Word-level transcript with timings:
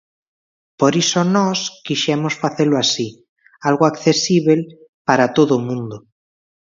Por 0.79 0.93
iso 1.03 1.19
nós 1.35 1.59
quixemos 1.85 2.33
facelo 2.43 2.75
así, 2.83 3.07
algo 3.69 3.83
accesíbel 3.87 4.59
para 5.07 5.25
todo 5.37 5.53
o 5.57 5.63
mundo. 5.67 5.97